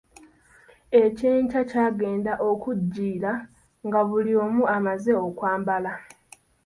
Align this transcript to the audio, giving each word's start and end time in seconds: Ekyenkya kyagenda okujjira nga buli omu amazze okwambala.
Ekyenkya 1.01 1.61
kyagenda 1.69 2.33
okujjira 2.49 3.31
nga 3.85 4.01
buli 4.09 4.33
omu 4.45 4.63
amazze 4.75 5.13
okwambala. 5.27 5.93